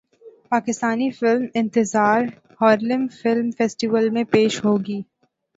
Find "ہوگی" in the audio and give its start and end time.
4.65-5.01